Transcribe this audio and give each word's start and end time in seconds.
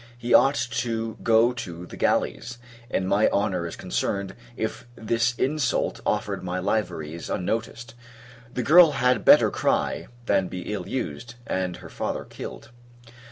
He 0.17 0.33
ought 0.33 0.55
to 0.55 1.15
go 1.21 1.53
to 1.53 1.85
the 1.85 1.95
gallies; 1.95 2.57
and 2.89 3.07
my 3.07 3.27
honour 3.29 3.67
is 3.67 3.75
concerned, 3.75 4.33
if 4.57 4.87
this 4.95 5.35
insult 5.35 6.01
offered 6.07 6.43
my 6.43 6.57
livery 6.57 7.13
is 7.13 7.29
unnoticed. 7.29 7.93
The 8.51 8.63
girl 8.63 8.93
had 8.93 9.23
better 9.23 9.51
cry, 9.51 10.07
than 10.25 10.47
be 10.47 10.73
ill 10.73 10.87
used, 10.87 11.35
and 11.45 11.75
her 11.75 11.89
father 11.91 12.25
killed. 12.25 12.71